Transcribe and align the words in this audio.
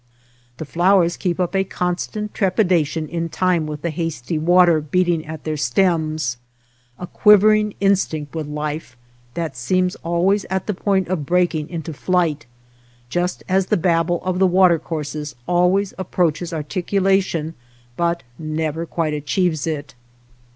The 0.57 0.65
fiowers 0.65 1.15
keep 1.15 1.39
up 1.39 1.55
a 1.55 1.63
constant 1.63 2.33
trepidation 2.33 3.07
in 3.07 3.29
time 3.29 3.67
with 3.67 3.83
the 3.83 3.91
hasty 3.91 4.39
water 4.39 4.81
beating 4.81 5.27
at 5.27 5.43
their 5.43 5.57
stems, 5.57 6.37
a 6.97 7.05
quivering, 7.05 7.75
instinct 7.79 8.33
with 8.33 8.47
life, 8.47 8.97
that 9.35 9.55
seems 9.55 9.95
always 9.97 10.43
at 10.45 10.65
the 10.65 10.73
point 10.73 11.07
of 11.09 11.27
breaking 11.27 11.69
into 11.69 11.93
flight; 11.93 12.47
just 13.09 13.43
as 13.47 13.67
the 13.67 13.77
babble 13.77 14.23
of 14.23 14.39
the 14.39 14.47
water 14.47 14.79
courses 14.79 15.35
always 15.47 15.93
approaches 15.99 16.51
articulation 16.51 17.53
but 17.95 18.23
never 18.39 18.87
quite 18.87 19.13
achieves 19.13 19.67
it. 19.67 19.93